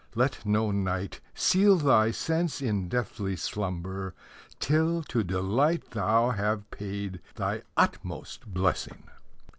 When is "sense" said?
2.09-2.59